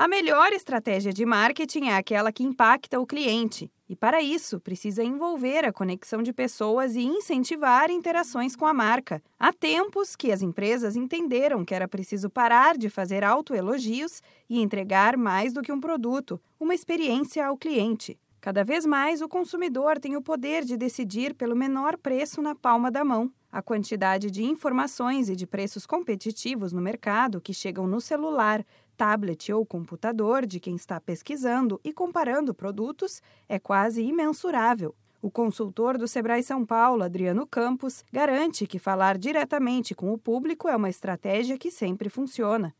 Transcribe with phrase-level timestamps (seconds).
[0.00, 3.68] A melhor estratégia de marketing é aquela que impacta o cliente.
[3.88, 9.20] E para isso, precisa envolver a conexão de pessoas e incentivar interações com a marca.
[9.36, 15.16] Há tempos que as empresas entenderam que era preciso parar de fazer autoelogios e entregar
[15.16, 18.16] mais do que um produto, uma experiência ao cliente.
[18.40, 22.88] Cada vez mais, o consumidor tem o poder de decidir pelo menor preço na palma
[22.88, 23.32] da mão.
[23.50, 29.50] A quantidade de informações e de preços competitivos no mercado que chegam no celular, tablet
[29.52, 34.94] ou computador de quem está pesquisando e comparando produtos é quase imensurável.
[35.22, 40.68] O consultor do Sebrae São Paulo, Adriano Campos, garante que falar diretamente com o público
[40.68, 42.74] é uma estratégia que sempre funciona.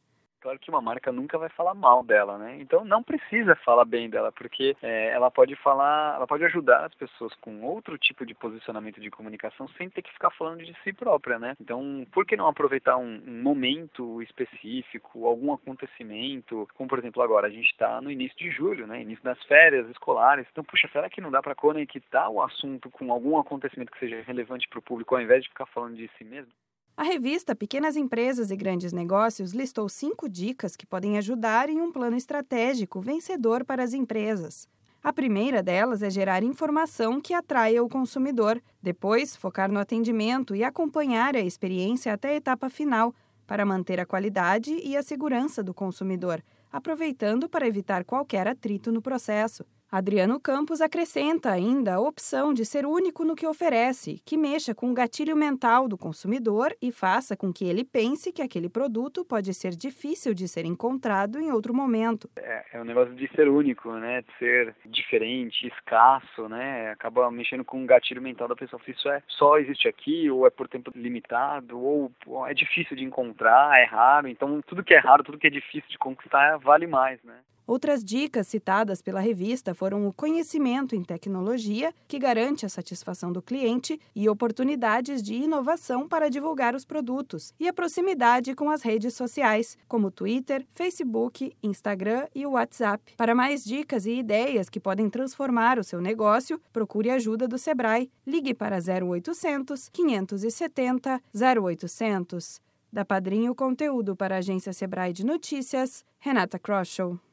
[0.49, 2.57] Claro que uma marca nunca vai falar mal dela, né?
[2.59, 6.95] Então não precisa falar bem dela, porque é, ela pode falar, ela pode ajudar as
[6.95, 10.91] pessoas com outro tipo de posicionamento de comunicação sem ter que ficar falando de si
[10.91, 11.55] própria, né?
[11.61, 17.49] Então, por que não aproveitar um, um momento específico, algum acontecimento, como por exemplo agora
[17.49, 19.03] a gente está no início de julho, né?
[19.03, 20.47] Início das férias escolares.
[20.51, 24.23] Então, puxa, será que não dá para conectar o assunto com algum acontecimento que seja
[24.23, 26.55] relevante para o público, ao invés de ficar falando de si mesmo?
[26.99, 31.93] A revista Pequenas Empresas e Grandes Negócios listou cinco dicas que podem ajudar em um
[31.93, 34.67] plano estratégico vencedor para as empresas.
[35.01, 40.65] A primeira delas é gerar informação que atraia o consumidor, depois, focar no atendimento e
[40.65, 43.15] acompanhar a experiência até a etapa final,
[43.47, 49.01] para manter a qualidade e a segurança do consumidor, aproveitando para evitar qualquer atrito no
[49.01, 49.65] processo.
[49.91, 54.91] Adriano Campos acrescenta ainda a opção de ser único no que oferece, que mexa com
[54.91, 59.55] o gatilho mental do consumidor e faça com que ele pense que aquele produto pode
[59.55, 62.29] ser difícil de ser encontrado em outro momento.
[62.37, 64.21] É, é um negócio de ser único, né?
[64.21, 66.91] De ser diferente, escasso, né?
[66.91, 68.83] Acaba mexendo com o gatilho mental da pessoa.
[68.85, 72.13] Se isso é só existe aqui, ou é por tempo limitado, ou,
[72.47, 74.29] é difícil de encontrar, é raro.
[74.29, 77.39] Então, tudo que é raro, tudo que é difícil de conquistar, vale mais, né?
[77.69, 83.43] Outras dicas citadas pela revista foram o conhecimento em tecnologia, que garante a satisfação do
[83.43, 89.13] cliente, e oportunidades de inovação para divulgar os produtos, e a proximidade com as redes
[89.13, 93.13] sociais, como Twitter, Facebook, Instagram e WhatsApp.
[93.19, 98.11] Para mais dicas e ideias que podem transformar o seu negócio, procure ajuda do Sebrae.
[98.27, 102.63] Ligue para 0800 570 0800.
[102.91, 107.21] Da Padrinho Conteúdo para a agência Sebrae de Notícias, Renata Kroschel.